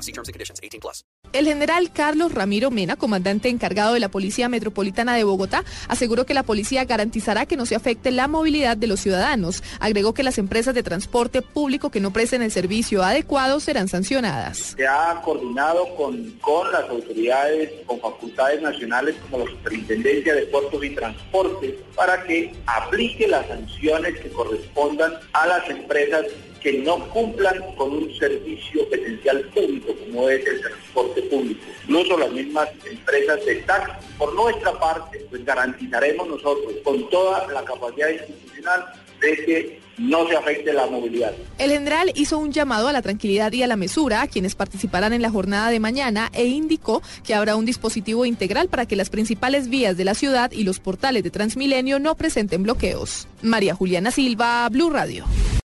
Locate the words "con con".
15.94-16.72